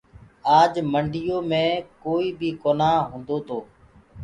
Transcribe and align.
آج 0.59 0.71
منڊيو 0.91 1.37
مي 1.49 1.65
ڪوئي 2.03 2.27
بي 2.39 2.49
ڪونآ 2.63 2.91
هوندو 3.09 3.37
تو۔ 3.47 3.57